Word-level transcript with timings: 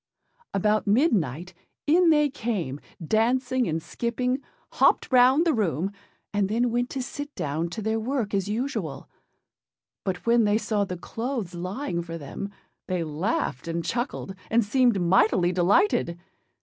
About 0.51 0.87
midnight 0.87 1.53
in 1.85 2.09
they 2.09 2.27
came, 2.31 2.79
dancing 3.05 3.67
and 3.67 3.83
skipping, 3.83 4.41
hopped 4.71 5.11
round 5.11 5.45
the 5.45 5.53
room, 5.53 5.91
and 6.33 6.49
then 6.49 6.71
went 6.71 6.89
to 6.89 7.03
sit 7.03 7.35
down 7.35 7.69
to 7.69 7.83
their 7.83 7.99
work 7.99 8.33
as 8.33 8.47
usual; 8.47 9.07
but 10.03 10.25
when 10.25 10.43
they 10.43 10.57
saw 10.57 10.85
the 10.85 10.97
clothes 10.97 11.53
lying 11.53 12.01
for 12.01 12.17
them, 12.17 12.49
they 12.87 13.03
laughed 13.03 13.67
and 13.67 13.85
chuckled, 13.85 14.33
and 14.49 14.65
seemed 14.65 14.99
mightily 14.99 15.51
delighted. 15.51 16.17